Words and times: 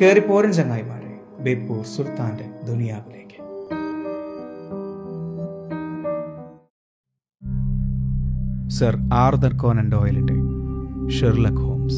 കയറിപ്പോരൻ 0.00 0.52
ചങ്ങായിമാരെ 0.52 1.20
ബേപ്പൂർ 1.40 1.84
സുൽത്താന്റെ 1.84 2.50
ദുനിയാവിലേക്ക്. 2.66 3.38
സർ 8.70 8.96
ആർദർ 9.14 9.56
കോനൻ 9.56 9.92
ഡോയലിന്റെ 9.92 10.34
ഷെർലക് 11.10 11.52
ഹോംസ്. 11.52 11.96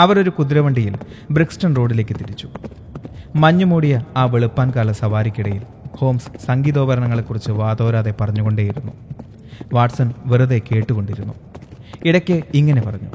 അവരൊരു 0.00 0.30
കുതിരവണ്ടിയിൽ 0.30 0.96
ബ്രിക്സ്റ്റൺ 1.30 1.76
റോഡിലേക്ക് 1.76 2.16
തിരിച്ചു. 2.20 2.48
മഞ്ഞുമൂടിയ 3.36 4.04
ആ 4.16 4.24
വെളുപ്പാൻ 4.24 4.70
കാല 4.70 4.92
സവാരിക്കിടയിൽ 4.92 5.62
ഹോംസ് 5.96 6.38
സംഗീതോപകരണങ്ങളെക്കുറിച്ച് 6.46 7.50
വാതോരാതെ 7.50 8.14
പറഞ്ഞുകൊണ്ടേയിരുന്നു. 8.20 8.92
വാട്സൺ 9.72 10.12
വെറുതെ 10.26 10.60
കേട്ടുകൊണ്ടിരുന്നു. 10.72 11.34
ഇടയ്ക്ക് 12.04 12.42
ഇങ്ങനെ 12.54 12.82
പറഞ്ഞു. 12.82 13.08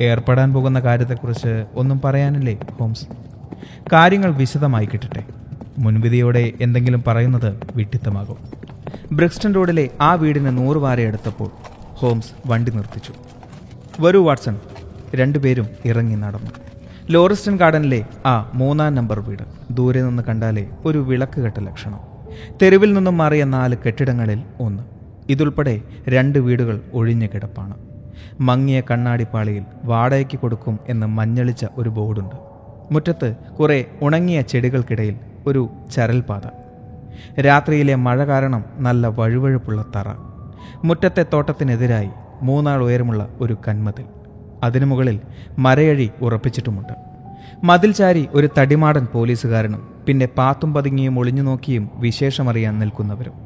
ഏർപ്പെടാൻ 0.00 0.52
പോകുന്ന 0.52 0.80
കാര്യത്തെക്കുറിച്ച് 0.80 1.66
ഒന്നും 1.74 2.00
പറയാനില്ലേ 2.04 2.58
ഹോംസ്? 2.70 3.06
കാര്യങ്ങൾ 3.92 4.30
വിശദമായി 4.30 4.86
കിട്ടട്ടെ. 4.86 5.24
മുൻവിധിയോടെ 5.78 6.52
എന്തെങ്കിലും 6.60 7.04
പറയുന്നത് 7.06 7.60
വിട്ടിത്തമാകും. 7.76 8.36
ബ്രിക്സ്റ്റൺ 9.12 9.54
റോഡിലെ 9.54 9.88
ആ 10.00 10.14
വീടിന് 10.14 10.58
നൂറ് 10.58 10.76
വാര 10.76 11.00
എടുത്തപ്പോൾ 11.00 11.50
ഹോംസ് 11.94 12.32
വണ്ടി 12.46 12.70
നിർത്തിച്ചു. 12.70 13.12
വരൂ 14.00 14.24
വാട്സൺ. 14.24 14.56
രണ്ടുപേരും 15.14 15.66
ഇറങ്ങി 15.84 16.14
നടന്നു. 16.14 16.50
ലോറിസ്റ്റൺ 17.10 17.56
ഗാർഡനിലെ 17.56 18.06
ആ 18.26 18.50
മൂന്നാം 18.54 18.94
നമ്പർ 18.94 19.20
വീട് 19.20 19.42
ദൂരെ 19.70 20.02
നിന്ന് 20.02 20.22
കണ്ടാലേ 20.22 20.66
ഒരു 20.84 20.98
വിളക്ക് 20.98 21.40
കെട്ട 21.40 21.60
ലക്ഷണം. 21.60 22.00
തെരുവിൽ 22.62 22.92
നിന്നും 22.92 23.18
മാറിയ 23.18 23.44
നാല് 23.44 23.76
കെട്ടിടങ്ങളിൽ 23.86 24.42
ഒന്ന്. 24.60 24.82
ഇതുൾപ്പെടെ 25.30 25.80
രണ്ട് 26.08 26.38
വീടുകൾ 26.38 26.80
ഒഴിഞ്ഞു 26.92 27.26
കിടപ്പാണ്. 27.26 27.74
മങ്ങിയ 28.40 28.82
കണ്ണാടിപ്പാളിയിൽ 28.90 29.64
വാടകയ്ക്ക് 29.84 30.38
കൊടുക്കും 30.38 30.78
എന്ന് 30.88 31.06
മഞ്ഞളിച്ച 31.06 31.66
ഒരു 31.76 31.88
ബോർഡുണ്ട്. 31.88 32.36
മുറ്റത്ത് 32.92 33.36
കുറേ 33.60 33.84
ഉണങ്ങിയ 34.02 34.40
ചെടികൾക്കിടയിൽ 34.40 35.16
ഒരു 35.46 35.68
ചരൽപാത. 35.94 36.46
രാത്രിയിലെ 37.40 37.94
മഴ 37.94 38.24
കാരണം 38.24 38.64
നല്ല 38.78 39.06
വഴുവഴുപ്പുള്ള 39.06 39.84
തറ. 39.96 40.08
മുറ്റത്തെ 40.84 41.26
തോട്ടത്തിനെതിരായി 41.32 42.08
മൂന്നാൾ 42.42 42.82
ഉയരമുള്ള 42.82 43.28
ഒരു 43.40 43.56
കന്മതിൽ. 43.68 44.04
അതിനു 44.62 44.86
മുകളിൽ 44.86 45.20
മരയഴി 45.58 46.10
ഉറപ്പിച്ചിട്ടുമുണ്ട്. 46.22 46.92
മതിൽ 47.64 47.92
ചാരി 47.92 48.28
ഒരു 48.32 48.48
തടിമാടൻ 48.58 49.06
പോലീസുകാരനും 49.06 49.88
പിന്നെ 50.06 50.26
പാത്തും 50.26 50.74
പതുങ്ങിയും 50.74 51.18
ഒളിഞ്ഞു 51.18 51.42
നോക്കിയും 51.42 51.90
വിശേഷമറിയാൻ 51.94 52.78
നിൽക്കുന്നവരും. 52.78 53.45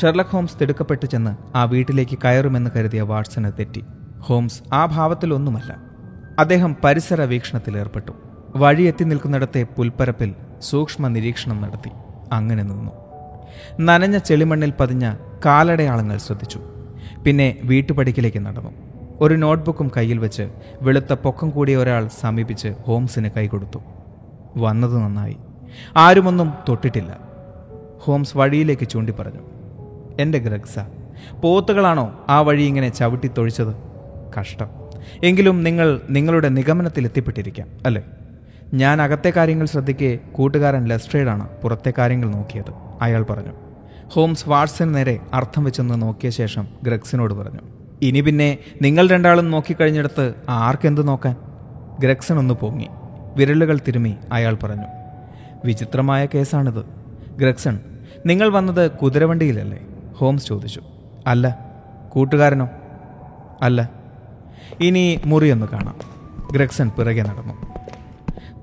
ഷെർലക് 0.00 0.26
ഹോംസ് 0.26 0.60
തിടുക്കപ്പെട്ടു 0.60 1.06
ചെന്ന് 1.06 1.56
ആ 1.56 1.64
വീട്ടിലേക്ക് 1.64 2.18
കയറുമെന്ന് 2.24 2.70
കരുതിയ 2.76 3.00
വാട്സന് 3.00 3.52
തെറ്റി. 3.58 3.84
ഹോംസ് 4.20 4.62
ആ 4.72 4.86
ഭാവത്തിലൊന്നുമല്ല 4.86 5.76
അദ്ദേഹം 6.38 6.76
പരിസര 6.84 7.22
വീക്ഷണത്തിൽ 7.24 7.78
ഏർപ്പെട്ടു. 7.78 8.12
വഴി 8.56 8.94
നിൽക്കുന്നിടത്തെ 9.02 9.66
പുൽപ്പരപ്പിൽ 9.76 10.34
സൂക്ഷ്മ 10.60 11.08
നിരീക്ഷണം 11.08 11.62
നടത്തി. 11.62 11.90
അങ്ങനെ 12.32 12.62
നിന്നു. 12.62 12.92
നനഞ്ഞ 13.80 14.18
ചെളിമണ്ണിൽ 14.18 14.72
പതിഞ്ഞ 14.80 15.14
കാലടയാളങ്ങൾ 15.44 16.16
ശ്രദ്ധിച്ചു. 16.16 16.60
പിന്നെ 17.26 17.56
വീട്ടുപടിക്കിലേക്ക് 17.64 18.46
നടന്നു. 18.46 18.70
ഒരു 19.20 19.34
നോട്ട്ബുക്കും 19.34 19.90
കയ്യിൽ 19.96 20.18
വെച്ച് 20.18 20.50
വെളുത്ത 20.82 21.12
പൊക്കം 21.12 21.50
കൂടിയ 21.50 21.76
ഒരാൾ 21.76 22.08
സമീപിച്ച് 22.20 22.68
ഹോംസിന് 22.68 23.30
കൈകൊടുത്തു. 23.36 23.78
വന്നത് 24.56 24.98
നന്നായി. 24.98 25.36
ആരുമൊന്നും 25.96 26.52
തൊട്ടിട്ടില്ല. 26.68 27.18
ഹോംസ് 28.00 28.36
വഴിയിലേക്ക് 28.36 28.88
ചൂണ്ടി 28.88 29.12
പറഞ്ഞു 29.12 29.51
എന്റെ 30.20 30.38
ഗ്രഗ്സ 30.38 30.78
പോത്തുകളാണോ 31.42 32.24
ആ 32.28 32.40
വഴി 32.40 32.62
ഇങ്ങനെ 32.62 32.88
ചവിട്ടി 32.88 33.30
തൊഴിച്ചത്? 33.38 33.76
കഷ്ടം. 34.40 34.66
എങ്കിലും 35.24 35.62
നിങ്ങൾ 35.62 36.00
നിങ്ങളുടെ 36.10 36.48
നിഗമനത്തിൽ 36.48 37.04
എത്തിപ്പെട്ടിരിക്കാം 37.04 37.68
അല്ലേ? 37.86 38.02
ഞാൻ 38.74 39.02
അകത്തെ 39.02 39.32
കാര്യങ്ങൾ 39.36 39.66
ശ്രദ്ധിക്കെ 39.66 40.18
കൂട്ടുകാരൻ 40.32 40.84
ലെസ്ട്രേഡാണ് 40.84 41.48
പുറത്തെ 41.62 41.92
കാര്യങ്ങൾ 41.98 42.30
നോക്കിയത് 42.30 42.72
അയാൾ 43.02 43.22
പറഞ്ഞു. 43.22 43.52
ഹോംസ് 44.08 44.48
വാട്സിന് 44.48 44.94
നേരെ 44.94 45.20
അർത്ഥം 45.34 45.64
വെച്ചെന്ന് 45.64 46.02
നോക്കിയ 46.02 46.30
ശേഷം 46.30 46.68
ഗ്രഗ്സിനോട് 46.82 47.34
പറഞ്ഞു. 47.34 47.60
ഇനി 48.02 48.20
പിന്നെ 48.20 48.58
നിങ്ങൾ 48.82 49.08
രണ്ടാളും 49.08 49.50
നോക്കിക്കഴിഞ്ഞിടത്ത് 49.50 50.34
ആർക്കെന്ത് 50.48 51.08
നോക്കാൻ? 51.08 51.36
ഗ്രഗ്സൺ 52.00 52.38
ഒന്ന് 52.38 52.54
പൊങ്ങി. 52.54 52.88
വിരലുകൾ 53.36 53.80
തിരുമി 53.88 54.16
അയാൾ 54.32 54.54
പറഞ്ഞു. 54.54 54.86
വിചിത്രമായ 55.64 56.26
കേസാണിത്. 56.26 56.84
ഗ്രഗ്സൺ 57.38 57.80
നിങ്ങൾ 58.26 58.48
വന്നത് 58.48 58.90
കുതിരവണ്ടിയിലല്ലേ? 58.90 59.78
ഹോംസ് 60.16 60.46
ചോദിച്ചു 60.46 60.82
അല്ല 61.26 61.58
കൂട്ടുകാരനോ? 62.08 62.68
അല്ല. 63.62 63.90
ഇനി 64.80 65.20
മുറിയൊന്ന് 65.24 65.66
കാണാം. 65.66 65.96
ഗ്രഗ്സൺ 66.52 66.90
പിറകെ 66.98 67.22
നടന്നു. 67.22 67.54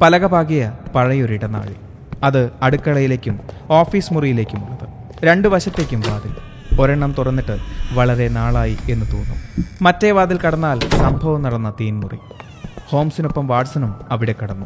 പലക 0.01 0.25
പാകിയ 0.25 0.73
പഴയൊരിടനാഴി 0.95 1.75
അത് 2.23 2.51
അടുക്കളയിലേക്കും 2.61 3.39
ഓഫീസ് 3.69 4.13
മുറിയിലേക്കും 4.13 4.63
ഉള്ളത്. 4.63 4.89
രണ്ടു 5.25 5.47
വശത്തേക്കും 5.47 5.99
വാതിൽ 5.99 6.35
ഒരെണ്ണം 6.81 7.15
തുറന്നിട്ട് 7.17 7.57
വളരെ 7.93 8.27
നാളായി 8.27 8.77
എന്ന് 8.89 9.05
തോന്നും. 9.05 9.65
മറ്റേ 9.81 10.11
വാതിൽ 10.11 10.39
കടന്നാൽ 10.39 10.79
സംഭവം 10.79 11.41
നടന്ന 11.41 11.73
തീൻമുറി 11.81 12.17
ഹോംസിനൊപ്പം 12.87 13.47
വാട്സണും 13.47 13.95
അവിടെ 14.11 14.35
കടന്നു. 14.43 14.65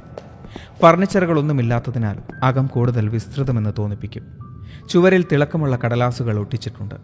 ഫർണിച്ചറുകളൊന്നുമില്ലാത്തതിനാൽ 0.81 2.17
അകം 2.43 2.67
കൂടുതൽ 2.67 3.09
വിസ്തൃതമെന്ന് 3.09 3.69
തോന്നിപ്പിക്കും. 3.77 4.42
ചുവരിൽ 4.89 5.25
തിളക്കമുള്ള 5.31 5.79
കടലാസുകൾ 5.85 6.39
ഒട്ടിച്ചിട്ടുണ്ട്. 6.39 6.95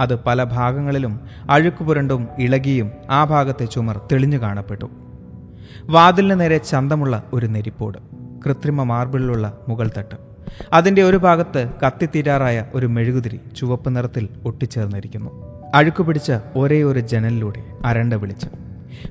അത് 0.00 0.20
പല 0.24 0.44
ഭാഗങ്ങളിലും 0.44 1.20
അഴുക്കുപുരണ്ടും 1.50 2.28
ഇളകിയും 2.38 2.90
ആ 3.10 3.24
ഭാഗത്തെ 3.24 3.64
ചുമർ 3.64 4.00
തെളിഞ്ഞു 4.12 4.38
കാണപ്പെട്ടു. 4.38 4.90
വാതിലിന് 5.84 6.40
നേരെ 6.40 6.58
ചന്തമുള്ള 6.58 7.22
ഒരു 7.32 7.46
നെരിപ്പോട് 7.46 7.98
കൃത്രിമ 8.46 8.82
മാർബിളിലുള്ള 8.82 9.58
മുകൾ 9.68 9.90
തട്ട്. 9.98 10.14
അതിന്റെ 10.72 11.02
ഒരു 11.02 11.16
ഭാഗത്ത് 11.16 11.70
കത്തിത്തീരാറായ 11.86 12.64
ഒരു 12.74 12.86
മെഴുകുതിരി 12.86 13.40
ചുവപ്പ് 13.56 13.96
നിറത്തിൽ 13.96 14.28
ഒട്ടിച്ചേർന്നിരിക്കുന്നു. 14.46 15.30
അഴുക്കു 15.74 16.02
പിടിച്ച 16.02 16.32
ഒരേ 16.56 16.82
ഒരു 16.82 17.00
ജനലിലൂടെ 17.00 17.62
അരണ്ട 17.84 18.14
വെളിച്ചം. 18.14 18.50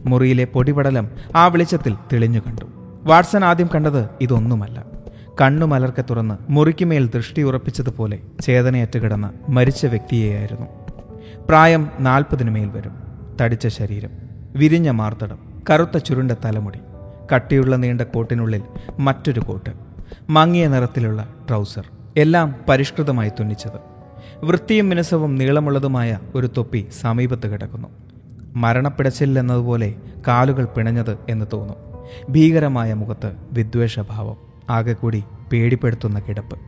മുറിയിലെ 0.05 0.43
പൊടിപടലം 0.43 1.09
ആ 1.35 1.47
വെളിച്ചത്തിൽ 1.47 1.95
തെളിഞ്ഞു 2.13 2.39
കണ്ടു. 2.39 2.65
വാട്സൺ 3.03 3.45
ആദ്യം 3.45 3.69
കണ്ടത് 3.75 4.09
ഇതൊന്നുമല്ല. 4.21 4.85
കണ്ണു 5.41 5.65
മലർക്കെ 5.65 6.03
തുറന്ന് 6.09 6.35
മുറിക്കുമേൽ 6.49 7.09
ദൃഷ്ടി 7.15 7.41
ഉറപ്പിച്ചതുപോലെ 7.41 8.19
ചേതനയറ്റ് 8.41 8.99
കിടന്ന 8.99 9.33
മരിച്ച 9.49 9.85
വ്യക്തിയെയായിരുന്നു. 9.85 10.65
പ്രായം 11.49 11.89
നാൽപ്പതിനു 11.99 12.51
മേൽ 12.51 12.69
വരും. 12.69 12.91
തടിച്ച 13.41 13.67
ശരീരം 13.67 14.09
വിരിഞ്ഞ 14.55 14.89
മാർത്തടം 14.89 15.37
കറുത്ത 15.69 15.97
ചുരുണ്ട 15.97 16.31
തലമുടി 16.31 16.79
കട്ടിയുള്ള 17.35 17.75
നീണ്ട 17.75 18.01
കോട്ടിനുള്ളിൽ 18.01 18.61
മറ്റൊരു 18.99 19.39
കോട്ട് 19.39 19.69
മങ്ങിയ 20.29 20.67
നിറത്തിലുള്ള 20.67 21.27
ട്രൗസർ 21.49 21.89
എല്ലാം 22.17 22.55
പരിഷ്കൃതമായി 22.69 23.29
തുന്നിച്ചത്. 23.29 23.79
വൃത്തിയും 24.43 24.89
മിനുസവും 24.89 25.35
നീളമുള്ളതുമായ 25.35 26.19
ഒരു 26.35 26.49
തൊപ്പി 26.57 26.87
സമീപത്ത് 27.01 27.47
കിടക്കുന്നു. 27.47 27.87
മരണപ്പിടച്ചില്ലെന്നതുപോലെ 28.55 29.95
കാലുകൾ 30.27 30.65
പിണഞ്ഞത് 30.65 31.17
എന്ന് 31.29 31.45
തോന്നും. 31.53 31.77
ഭീകരമായ 32.29 32.93
മുഖത്ത് 32.93 33.35
വിദ്വേഷഭാവം. 33.53 34.48
ആകെ 34.69 34.93
കൂടി 34.93 35.23
പേടിപ്പെടുത്തുന്ന 35.51 36.19
കിടപ്പ്. 36.19 36.59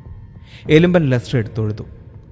എലുമ്പൻ 0.69 1.09
ലസ്റ്റർ 1.09 1.39
എടുത്തൊഴുതു. 1.39 1.83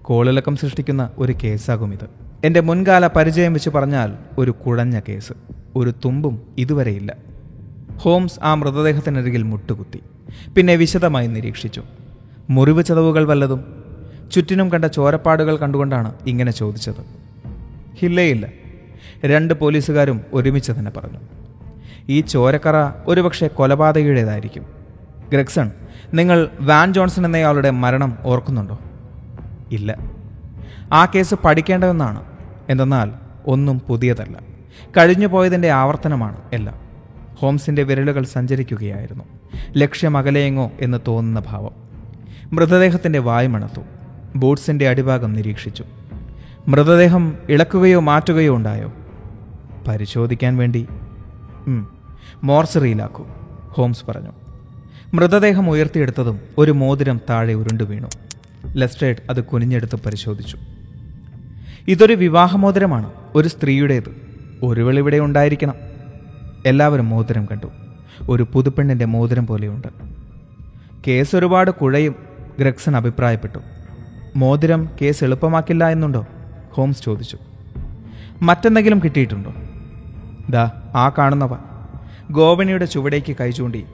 കോളിളക്കം 0.01 0.55
സൃഷ്ടിക്കുന്ന 0.55 1.11
ഒരു 1.17 1.35
കേസാകും 1.43 1.93
ഇത്. 1.93 2.09
എന്റെ 2.43 2.59
മുൻകാല 2.59 3.07
പരിചയം 3.07 3.53
വെച്ച് 3.53 3.69
പറഞ്ഞാൽ 3.69 4.13
ഒരു 4.37 4.51
കുഴഞ്ഞ 4.51 4.99
കേസ്. 5.09 5.33
ഒരു 5.75 5.93
തുമ്പും 6.05 6.41
ഇതുവരെയില്ല 6.57 7.15
ഹോംസ് 7.97 8.39
ആ 8.43 8.53
മൃതദേഹത്തിനരികിൽ 8.53 9.43
മുട്ടുകുത്തി. 9.43 9.99
പിന്നെ 10.55 10.75
വിശദമായി 10.75 11.27
നിരീക്ഷിച്ചു. 11.27 11.83
മുറിവ് 12.49 12.83
ചതവുകൾ 12.83 13.25
വല്ലതും? 13.25 13.83
ചുറ്റിനും 14.31 14.71
കണ്ട 14.71 14.85
ചോരപ്പാടുകൾ 14.85 15.57
കണ്ടുകൊണ്ടാണ് 15.57 16.13
ഇങ്ങനെ 16.27 16.51
ചോദിച്ചത്. 16.51 17.05
ഇല്ലേയില്ല. 18.01 18.47
രണ്ട് 19.25 19.53
പോലീസുകാരും 19.53 20.21
ഒരുമിച്ച് 20.33 20.71
തന്നെ 20.71 20.91
പറഞ്ഞു. 20.97 21.17
ഈ 22.09 22.21
ചോരക്കറ 22.21 22.73
ഒരുപക്ഷെ 23.07 23.47
കൊലപാതകയുടേതായിരിക്കും. 23.47 24.78
ഗ്രഗ്സൺ 25.31 25.71
നിങ്ങൾ 26.13 26.49
വാൻ 26.61 26.93
ജോൺസൺ 26.93 27.25
എന്നയാളുടെ 27.25 27.69
മരണം 27.69 28.17
ഓർക്കുന്നുണ്ടോ? 28.25 28.79
ഇല്ല. 29.71 29.97
ആ 30.93 31.05
കേസ് 31.05 31.35
പഠിക്കേണ്ടതെന്നാണ്. 31.35 32.23
എന്തെന്നാൽ 32.69 33.11
ഒന്നും 33.47 33.79
പുതിയതല്ല. 33.79 34.39
കഴിഞ്ഞു 34.97 35.27
പോയതിന്റെ 35.27 35.71
ആവർത്തനമാണ് 35.71 36.37
എല്ലാം. 36.53 36.75
ഹോംസിന്റെ 37.37 37.83
വിരലുകൾ 37.83 38.23
സഞ്ചരിക്കുകയായിരുന്നു. 38.23 39.23
ലക്ഷ്യം 39.77 40.17
അകലെയെങ്ങോ 40.17 40.71
എന്ന് 40.81 40.97
തോന്നുന്ന 41.07 41.41
ഭാവം. 41.47 41.71
മൃതദേഹത്തിന്റെ 42.53 43.19
വായുമണത്തു 43.19 43.81
ബൂട്ട്സിന്റെ 44.35 44.89
അടിഭാഗം 44.89 45.33
നിരീക്ഷിച്ചു. 45.33 45.83
മൃതദേഹം 46.67 47.37
ഇളക്കുകയോ 47.49 47.99
മാറ്റുകയോ 47.99 48.55
ഉണ്ടായോ? 48.55 48.93
പരിശോധിക്കാൻ 49.87 50.57
വേണ്ടി. 50.57 50.87
മോർസറിയിലാക്കൂ 52.43 53.25
ഹോംസ് 53.69 54.05
പറഞ്ഞു. 54.05 54.31
മൃതദേഹം 55.13 55.69
ഉയർത്തിയെടുത്തതും 55.69 56.39
ഒരു 56.57 56.71
മോതിരം 56.71 57.21
താഴെ 57.29 57.53
ഉരുണ്ടു 57.53 57.83
വീണു. 57.83 58.07
ലെസ്ട്രേഡ് 58.67 59.15
അത് 59.29 59.43
കുനിഞ്ഞെടുത്ത് 59.43 59.95
പരിശോധിച്ചു. 59.95 60.57
ഇതൊരു 61.87 62.13
വിവാഹമോതിരമാണ്. 62.13 63.11
ഒരു 63.35 63.47
സ്ത്രീയുടേത്. 63.47 64.21
ഒരുവൾ 64.63 64.97
ഇവിടെ 64.97 65.19
ഉണ്ടായിരിക്കണം. 65.19 65.73
എല്ലാവരും 66.65 67.09
മോതിരം 67.09 67.45
കണ്ടു. 67.45 67.65
ഒരു 68.29 68.47
പുതുപ്പെണ്ണിന്റെ 68.53 69.05
മോതിരം 69.05 69.47
പോലെയുണ്ട്. 69.47 69.87
കേസ് 71.07 71.35
ഒരുപാട് 71.35 71.71
കുഴയും. 71.71 72.15
ഗ്രഗ്സൺ 72.59 72.95
അഭിപ്രായപ്പെട്ടു. 72.95 73.59
മോതിരം 74.35 74.89
കേസ് 75.01 75.23
എളുപ്പമാക്കില്ല 75.23 75.89
എന്നുണ്ടോ? 75.89 76.27
ഹോംസ് 76.71 77.03
ചോദിച്ചു. 77.03 77.37
മറ്റെന്തെങ്കിലും 78.41 79.01
കിട്ടിയിട്ടുണ്ടോ? 79.03 79.53
ദാ 80.49 80.71
ആ 80.95 81.11
കാണുന്നവ. 81.17 81.57
ഗോവണിയുടെ 82.31 82.85
ചുവടേക്ക് 82.85 83.35
കൈ 83.39 83.51
ചൂണ്ടി 83.51 83.85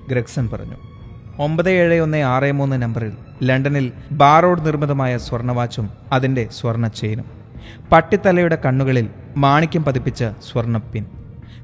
പറഞ്ഞു. 0.51 0.94
ഒമ്പത് 1.39 1.69
ഏഴ് 1.69 1.99
ഒന്ന് 1.99 2.17
ആറ് 2.17 2.51
മൂന്ന് 2.51 2.81
നമ്പറിൽ 2.81 3.11
ലണ്ടനിൽ 3.43 3.91
ബാറോഡ് 4.11 4.65
നിർമ്മിതമായ 4.65 5.17
സ്വർണവാച്ചും 5.17 5.89
അതിന്റെ 6.11 6.47
സ്വർണ 6.51 6.87
ചെയിനും. 6.87 7.25
പട്ടിത്തലയുടെ 7.91 8.57
കണ്ണുകളിൽ 8.65 9.09
മാണിക്യം 9.37 9.83
പതിപ്പിച്ച 9.83 10.23
സ്വർണ 10.23 10.77
പിൻ. 10.77 11.05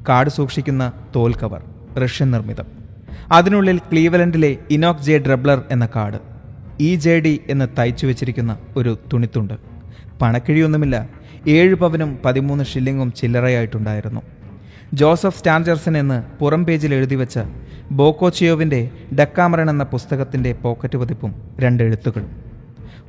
കാട് 0.09 0.29
സൂക്ഷിക്കുന്ന 0.29 0.91
തോൽ 1.15 1.33
കവർ 1.33 1.63
റഷ്യൻ 1.97 2.31
നിർമ്മിതം. 2.31 2.65
അതിനുള്ളിൽ 3.31 3.77
ക്ലീവലൻഡിലെ 3.77 4.57
ഇനോക് 4.71 4.97
ജെ 4.97 5.17
ഡ്രബ്ലർ 5.17 5.63
എന്ന 5.71 5.89
കാർഡ് 5.95 6.19
ഇ 6.79 6.95
ജെ 6.95 7.19
ഡി 7.19 7.41
എന്ന് 7.47 7.67
തയ്ച്ചു 7.79 8.05
വെച്ചിരിക്കുന്ന 8.07 8.57
ഒരു 8.77 8.97
തുണിത്തുണ്ട്. 9.13 9.53
പണക്കിഴിയൊന്നുമില്ല 10.21 11.09
ഏഴ് 11.47 11.75
പവനും 11.75 12.19
പതിമൂന്ന് 12.25 12.63
ഷില്ലിങ്ങും 12.63 13.11
ചില്ലറയായിട്ടുണ്ടായിരുന്നു. 13.11 14.21
ജോസഫ് 14.93 15.37
സ്റ്റാൻജർസൺ 15.37 15.97
എന്ന് 15.97 16.23
പുറം 16.39 16.65
പേജിൽ 16.65 16.93
എഴുതി 16.93 17.15
വെച്ച 17.15 17.39
ബോക്കോച്ചിയോവിന്റെ 17.91 18.89
ഡക്കാമറൺ 19.19 19.69
എന്ന 19.69 19.83
പുസ്തകത്തിന്റെ 19.83 20.53
പോക്കറ്റ് 20.53 20.97
പതിപ്പും 20.97 21.55
രണ്ട് 21.59 21.83
എഴുത്തുകളും 21.83 22.43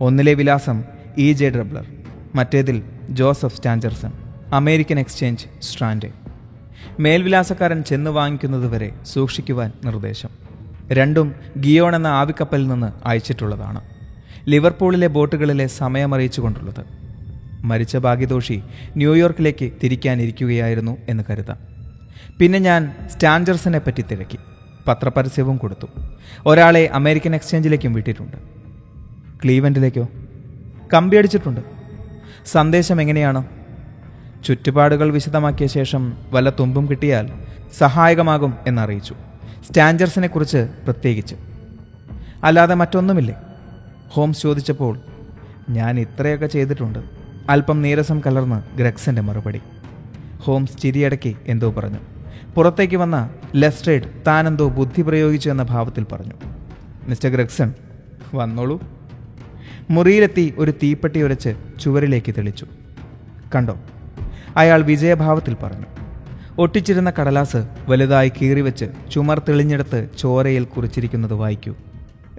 ഒന്നിലെ 0.01 0.35
വിലാസം 0.35 0.85
E 1.19 1.33
J 1.33 1.51
Drebber 1.51 1.87
മറ്റേതിൽ 2.35 2.83
Joseph 3.11 3.57
Stangerson 3.57 4.13
American 4.53 5.01
exchange 5.01 5.47
Strand. 5.63 6.09
മേൽവിലാസക്കാരൻ 7.01 7.83
ചെന്ന് 7.83 8.11
വാങ്ങിക്കുന്നതുവരെ 8.11 8.93
സൂക്ഷിക്കുവാൻ 9.07 9.73
നിർദ്ദേശം. 9.85 10.29
രണ്ടും 10.93 11.35
ഗിയോൺ 11.61 11.97
എന്ന 11.97 12.07
ആവിക്കപ്പലിൽ 12.07 12.67
നിന്ന് 12.69 13.09
അയച്ചിട്ടുള്ളതാണ്. 13.09 13.81
ലിവർപൂളിലെ 14.49 15.07
ബോട്ടുകളിലെ 15.07 15.67
സമയമറിയിച്ചുകൊണ്ടുള്ളത്. 15.67 16.85
മരിച്ച 17.65 17.97
ഭാഗ്യദോഷി 17.97 18.63
ന്യൂയോർക്കിലേക്ക് 18.97 19.73
തിരിക്കാനിരിക്കുകയായിരുന്നു 19.85 20.97
എന്ന് 21.09 21.25
കരുതാം. 21.31 21.72
പിന്നെ 22.39 22.59
ഞാൻ 22.59 22.95
സ്റ്റാൻജർസിനെ 23.11 23.79
പറ്റി 23.79 24.03
തിരക്കി. 24.03 24.39
പത്രപരസ്യവും 24.89 25.57
കൊടുത്തു. 25.57 25.87
ഒരാളെ 26.47 26.91
അമേരിക്കൻ 26.93 27.35
എക്സ്ചേഞ്ചിലേക്കും 27.35 27.93
വിട്ടിട്ടുണ്ട്. 27.93 28.37
ക്ലീവൻഡിലേക്കോ? 29.45 30.09
കമ്പിയടിച്ചിട്ടുണ്ട് 30.95 31.61
സന്ദേശം 32.47 33.01
എങ്ങനെയാണ്? 33.01 33.45
ചുറ്റുപാടുകൾ 34.45 35.13
വിശദമാക്കിയ 35.13 35.67
ശേഷം 35.67 36.17
വല്ല 36.31 36.51
തുമ്പും 36.51 36.91
കിട്ടിയാൽ 36.91 37.31
സഹായകമാകും 37.79 38.55
എന്നറിയിച്ചു. 38.67 39.15
സ്റ്റാൻജർസിനെ 39.67 40.29
കുറിച്ച് 40.29 40.69
പ്രത്യേകിച്ച്. 40.85 41.35
അല്ലാതെ 42.45 42.75
മറ്റൊന്നുമില്ലേ? 42.75 43.35
ഹോംസ് 44.09 44.43
ചോദിച്ചപ്പോൾ 44.43 44.99
ഞാൻ 45.71 46.01
ഇത്രയൊക്കെ 46.01 46.47
ചെയ്തിട്ടുണ്ട്. 46.47 46.99
അല്പം 47.49 47.83
നീരസം 47.83 48.23
കലർന്ന് 48.27 48.77
ഗ്രഗ്സിന്റെ 48.77 49.23
മറുപടി. 49.23 49.61
ഹോംസ് 50.43 50.79
ചിരിയടക്കി 50.79 51.37
എന്തോ 51.47 51.71
പറഞ്ഞു. 51.71 51.99
പുറത്തേക്ക് 52.57 52.97
വന്ന 52.97 53.31
ലെസ്ട്രേഡ് 53.55 54.03
താനെന്തോ 54.27 54.69
ബുദ്ധി 54.69 55.03
പ്രയോഗിച്ചു 55.03 55.51
എന്ന 55.51 55.63
ഭാവത്തിൽ 55.63 56.05
പറഞ്ഞു. 56.05 56.33
മിസ്റ്റർ 57.09 57.31
ഗ്രഗ്സൺ 57.31 57.75
വന്നോളൂ. 58.35 58.81
മുറിയിലെത്തി 59.91 60.55
ഒരു 60.59 60.71
തീപ്പെട്ടി 60.71 61.23
ഉരച്ച് 61.23 61.55
ചുവരിലേക്ക് 61.81 62.35
തെളിച്ചു. 62.39 62.67
കണ്ടോ? 63.55 63.79
അയാൾ 64.57 64.83
വിജയഭാവത്തിൽ 64.83 65.57
പറഞ്ഞു. 65.63 65.87
ഒട്ടിച്ചിരുന്ന 66.59 67.13
കടലാസ് 67.21 67.67
വലുതായി 67.89 68.33
കീറിവെച്ച് 68.43 68.85
ചുമർ 69.11 69.39
തെളിഞ്ഞെടുത്ത് 69.39 70.09
ചോരയിൽ 70.19 70.65
കുറിച്ചിരിക്കുന്നത് 70.65 71.35
വായിക്കൂ. 71.35 71.75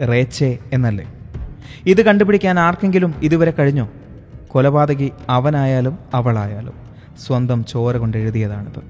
റേച്ചെ 0.05 0.57
എന്നല്ലേ? 0.73 1.07
ഇത് 1.85 2.01
കണ്ടുപിടിക്കാൻ 2.01 2.59
ആർക്കെങ്കിലും 2.59 3.15
ഇതുവരെ 3.23 3.51
കഴിഞ്ഞോ? 3.51 3.89
കൊലപാതകി 4.47 5.11
അവനായാലും 5.29 5.97
അവളായാലും. 6.13 6.73
സ്വന്തം 7.19 7.65
ചോര 7.65 7.97
കൊണ്ട് 7.97 8.17
എഴുതിയതാണിത്. 8.17 8.83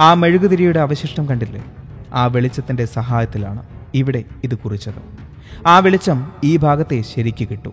ആ 0.00 0.14
മെഴുകുതിരിയുടെ 0.14 0.80
അവശിഷ്ടം 0.80 1.28
കണ്ടില്ലേ? 1.28 1.64
ആ 2.12 2.26
വെളിച്ചത്തിന്റെ 2.26 2.84
സഹായത്തിലാണ് 2.84 3.62
ഇവിടെ 3.94 4.24
ഇത് 4.44 4.54
കുറിച്ചത്. 4.54 5.24
ആ 5.66 5.78
വെളിച്ചം 5.78 6.32
ഈ 6.44 6.56
ഭാഗത്തെ 6.56 7.00
ശരിക്ക് 7.00 7.48
കിട്ടും. 7.48 7.72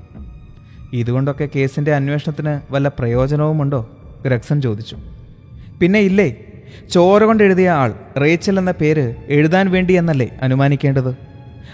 ഇതുകൊണ്ടൊക്കെ 0.94 1.50
കേസിന്റെ 1.56 1.96
അന്വേഷണത്തിന് 1.96 2.62
വല്ല 2.72 2.88
പ്രയോജനവുമുണ്ടോ? 2.88 3.90
ഗ്രഗ്സൻ 4.26 4.62
ചോദിച്ചു. 4.62 4.98
പിന്നെ 5.82 6.00
ഇല്ലേ? 6.00 6.36
ചോര 6.90 7.24
കൊണ്ട് 7.24 7.44
എഴുതിയ 7.44 7.70
ആൾ 7.70 7.94
റേച്ചൽ 8.22 8.60
എന്ന 8.60 8.72
പേര് 8.72 9.16
എഴുതാൻ 9.28 9.72
വേണ്ടി 9.72 9.94
എന്നല്ലേ 9.94 10.30
അനുമാനിക്കേണ്ടത്? 10.42 11.16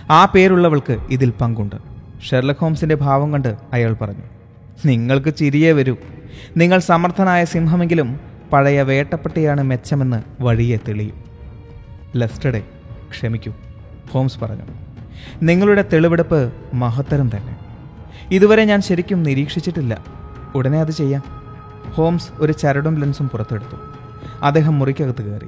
ആ 0.10 0.26
പേരുള്ളവൾക്ക് 0.26 0.98
ഇതിൽ 1.10 1.34
പങ്കുണ്ട്. 1.42 1.76
ഷെർലക് 2.30 2.56
ഹോംസിന്റെ 2.60 2.96
ഭാവം 2.96 3.34
കണ്ട് 3.34 3.56
അയാൾ 3.74 3.94
പറഞ്ഞു. 3.94 4.24
നിങ്ങൾക്ക് 4.86 5.36
ചിരിയേ 5.36 5.72
വരൂ. 5.72 5.96
നിങ്ങൾ 6.58 6.80
സമർത്ഥനായ 6.80 7.46
സിംഹമെങ്കിലും 7.46 8.20
പഴയ 8.54 8.82
വേട്ടപ്പെട്ടിയാണ് 8.82 9.64
മെച്ചമെന്ന് 9.64 10.44
വഴിയെ 10.44 10.78
തെളിയും. 10.78 11.24
ലെസ്റ്റഡേ 12.16 12.64
ക്ഷമിക്കൂ 13.10 13.54
ഹോംസ് 14.12 14.40
പറഞ്ഞു. 14.40 14.62
നിങ്ങളുടെ 15.42 15.82
തെളിവെടുപ്പ് 15.94 16.54
മഹത്തരം 16.74 17.32
തന്നെ. 17.36 17.58
ഇതുവരെ 18.32 18.66
ഞാൻ 18.66 18.82
ശരിക്കും 18.82 19.24
നിരീക്ഷിച്ചിട്ടില്ല. 19.24 20.06
ഉടനെ 20.56 20.80
അത് 20.80 20.92
ചെയ്യാം. 20.92 21.24
ഹോംസ് 21.92 22.30
ഒരു 22.40 22.52
ചരടും 22.52 23.00
ലെൻസും 23.00 23.30
പുറത്തെടുത്തു. 23.30 23.78
അദ്ദേഹം 24.42 24.80
മുറിക്കകത്ത് 24.80 25.22
കയറി. 25.22 25.48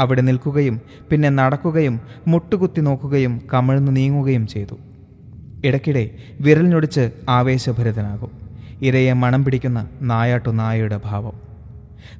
അവിടെ 0.00 0.20
നിൽക്കുകയും 0.20 0.80
പിന്നെ 1.10 1.28
നടക്കുകയും 1.28 2.00
മുട്ടുകുത്തി 2.26 2.80
നോക്കുകയും 2.80 3.42
കമിഴ്ന്നു 3.54 3.92
നീങ്ങുകയും 3.92 4.46
ചെയ്തു. 4.46 4.78
ഇടയ്ക്കിടെ 5.64 6.10
വിരലിനൊടിച്ച് 6.40 7.10
ആവേശഭരിതനാകും. 7.28 8.47
ഇരയെ 8.82 9.12
മണം 9.12 9.44
പിടിക്കുന്ന 9.44 9.88
നായാട്ടു 10.02 10.48
നായയുടെ 10.48 11.00
ഭാവം. 11.04 11.32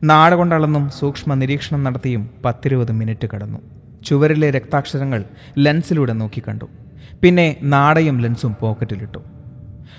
നാട 0.03 0.35
കൊണ്ടളന്നും 0.35 0.91
സൂക്ഷ്മ 0.91 1.35
നിരീക്ഷണം 1.35 1.85
നടത്തിയും 1.85 2.31
പത്തിരുപത് 2.45 2.93
മിനിറ്റ് 2.93 3.29
കടന്നു. 3.35 3.59
ചുവരിലെ 4.05 4.51
രക്താക്ഷരങ്ങൾ 4.51 5.25
ലെൻസിലൂടെ 5.59 6.13
നോക്കിക്കണ്ടു 6.13 6.65
പിന്നെ 7.23 7.57
നാടയും 7.63 8.21
ലെൻസും 8.21 8.57
പോക്കറ്റിലിട്ടു. 8.61 9.19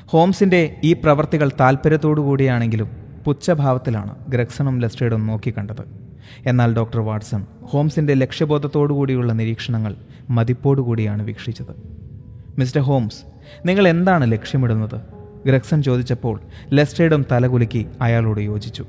ഹോംസിന്റെ 0.06 0.76
ഈ 0.84 0.94
പ്രവർത്തികൾ 0.94 1.52
താല്പര്യത്തോടു 1.60 2.22
കൂടിയാണെങ്കിലും 2.22 2.90
പുച്ഛഭാവത്തിലാണ് 3.26 4.16
ഗ്രക്സണും 4.30 4.80
ലെസ്റ്റേഡും 4.80 5.28
നോക്കിക്കണ്ടത് 5.28 5.84
എന്നാൽ 6.46 6.76
ഡോക്ടർ 6.76 7.00
വാട്സൺ 7.00 7.46
ഹോംസിന്റെ 7.64 8.14
ലക്ഷ്യബോധത്തോടു 8.14 8.94
കൂടിയുള്ള 8.94 9.34
നിരീക്ഷണങ്ങൾ 9.34 9.96
മതിപ്പോടുകൂടിയാണ് 10.30 11.24
വീക്ഷിച്ചത്. 11.24 11.76
മിസ്റ്റർ 12.60 12.82
ഹോംസ് 12.82 13.22
നിങ്ങൾ 13.68 13.88
എന്താണ് 13.88 14.32
ലക്ഷ്യമിടുന്നത്? 14.32 15.19
ഗ്രഗ്സൺ 15.46 15.84
ചോദിച്ചപ്പോൾ 15.84 16.42
ലെസ്റ്റേഡും 16.74 17.26
തലകുലുക്കി 17.32 17.88
അയാളോട് 18.02 18.40
യോജിച്ചു. 18.40 18.86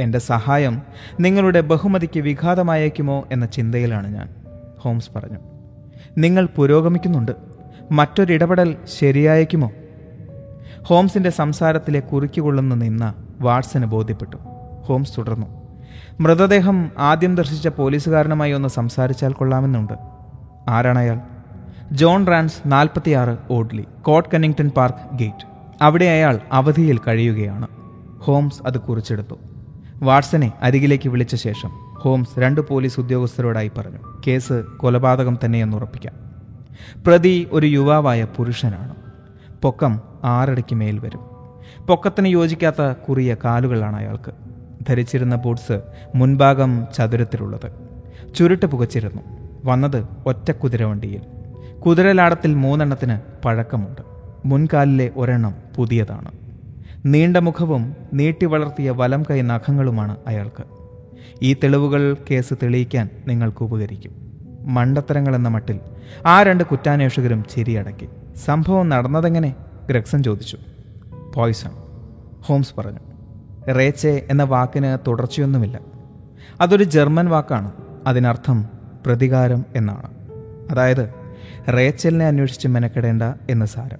എന്റെ 0.00 0.18
സഹായം 0.18 0.82
നിങ്ങളുടെ 1.20 1.60
ബഹുമതിക്ക് 1.60 2.20
വിഘാതമായേക്കുമോ 2.20 3.28
എന്ന 3.32 3.46
ചിന്തയിലാണ് 3.46 4.14
ഞാൻ 4.14 4.28
ഹോംസ് 4.78 5.10
പറഞ്ഞു. 5.16 5.38
നിങ്ങൾ 6.18 6.48
പുരോഗമിക്കുന്നുണ്ട്. 6.56 7.32
മറ്റൊരിടപെടൽ 7.92 8.76
ശരിയായേക്കുമോ? 8.84 9.70
ഹോംസിന്റെ 10.82 11.30
സംസാരത്തിലെ 11.30 12.00
കുറുക്കിക്കൊള്ളുന്ന 12.00 12.74
നിന്ന 12.74 13.14
വാട്സന് 13.40 13.84
ബോധ്യപ്പെട്ടു. 13.84 14.36
ഹോംസ് 14.84 15.18
തുടർന്നു. 15.18 15.46
മൃതദേഹം 16.20 16.90
ആദ്യം 16.98 17.34
ദർശിച്ച 17.34 17.68
പോലീസുകാരനുമായി 17.68 18.52
ഒന്ന് 18.52 18.68
സംസാരിച്ചാൽ 18.68 19.32
കൊള്ളാമെന്നുണ്ട്. 19.32 19.92
ആരാണ് 20.68 20.98
അയാൾ 20.98 21.35
ജോൺ 21.92 22.26
റാൻസ് 22.26 22.62
നാൽപ്പത്തിയാറ് 22.66 23.38
Audley 23.50 23.84
Court 24.02 24.28
Kennington 24.34 24.68
Park 24.68 25.16
Gate. 25.16 25.46
അവിടെ 25.82 26.04
അയാൾ 26.04 26.40
അവധിയിൽ 26.52 26.98
കഴിയുകയാണ്. 26.98 27.68
ഹോംസ് 28.18 28.62
അത് 28.66 28.80
കുറിച്ചെടുത്തു. 28.80 29.34
വാട്സനെ 30.02 30.52
അരികിലേക്ക് 30.62 31.08
വിളിച്ച 31.08 31.34
ശേഷം 31.34 31.70
ഹോംസ് 31.94 32.40
രണ്ട് 32.40 32.60
പോലീസ് 32.60 33.00
ഉദ്യോഗസ്ഥരോടായി 33.00 33.70
പറഞ്ഞു 33.78 33.98
കേസ് 34.26 34.64
കൊലപാതകം 34.76 35.38
തന്നെയെന്ന് 35.44 35.76
ഉറപ്പിക്കാം. 35.76 36.14
പ്രതി 37.06 37.48
ഒരു 37.52 37.66
യുവാവായ 37.66 38.26
പുരുഷനാണ്. 38.36 38.96
പൊക്കം 39.62 40.00
ആറടിക്ക് 40.24 40.74
മേൽ 40.74 40.98
വരും. 40.98 41.20
പൊക്കത്തിന് 41.86 42.28
യോജിക്കാത്ത 42.28 42.92
കുറിയ 42.92 43.36
കാലുകളാണ് 43.44 43.96
അയാൾക്ക്. 43.96 44.32
ധരിച്ചിരുന്ന 44.88 45.36
ബൂട്ട്സ് 45.36 45.80
മുൻഭാഗം 46.14 46.86
ചതുരത്തിലുള്ളത്. 46.94 47.72
ചുരുട്ട് 48.34 48.66
പുകച്ചിരുന്നു. 48.66 49.22
വന്നത് 49.64 50.06
ഒറ്റ 50.26 50.50
കുതിരവണ്ടിയിൽ. 50.50 51.35
കുതിരലാടത്തിൽ 51.80 52.54
മൂന്നെണ്ണത്തിന് 52.54 53.42
പഴക്കമുണ്ട്. 53.44 54.02
മുൻകാലിലെ 54.44 55.10
ഒരെണ്ണം 55.16 55.54
പുതിയതാണ്. 55.76 56.30
നീണ്ട 57.06 57.36
മുഖവും 57.36 57.96
നീട്ടി 58.12 58.46
വളർത്തിയ 58.46 58.90
വലം 58.90 59.22
കൈ 59.30 59.42
നഖങ്ങളുമാണ് 59.42 60.16
അയാൾക്ക്. 60.26 60.64
ഈ 61.42 61.54
തെളിവുകൾ 61.54 62.16
കേസ് 62.30 62.54
തെളിയിക്കാൻ 62.54 63.08
നിങ്ങൾക്ക് 63.26 63.62
ഉപകരിക്കും. 63.62 64.10
മണ്ടത്തരങ്ങൾ 64.74 65.36
എന്ന 65.36 65.48
മട്ടിൽ 65.48 65.80
ആ 66.26 66.42
രണ്ട് 66.42 66.64
കുറ്റാന്വേഷകരും 66.64 67.44
ചിരിയടക്കി 67.50 68.08
സംഭവം 68.44 68.88
നടന്നതെങ്ങനെ? 68.88 69.54
ഗ്രഗ്സൺ 69.90 70.22
ചോദിച്ചു. 70.22 70.58
പോയ്സൺ 71.34 71.70
ഹോംസ് 72.40 72.74
പറഞ്ഞു. 72.78 73.00
റേച്ചെ 73.72 74.26
എന്ന 74.30 74.42
വാക്കിന് 74.42 74.98
തുടർച്ചയൊന്നുമില്ല. 75.06 75.80
അതൊരു 76.60 76.84
ജർമ്മൻ 76.84 77.28
വാക്കാണ്. 77.28 77.72
അതിനർത്ഥം 78.06 78.64
പ്രതികാരം 79.06 79.64
എന്നാണ്. 79.76 80.10
അതായത് 80.70 81.25
റേച്ചലിനെ 81.68 82.26
അന്വേഷിച്ച് 82.26 82.68
മെനക്കെടേണ്ട 82.68 83.22
എന്ന് 83.50 83.66
സാരം. 83.66 83.98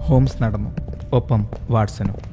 ഹോംസ് 0.00 0.42
നടന്നു. 0.42 0.70
ഒപ്പം 1.12 1.46
വാട്സനും 1.70 2.29